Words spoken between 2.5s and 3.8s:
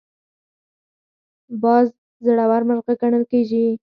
مرغه ګڼل کېږي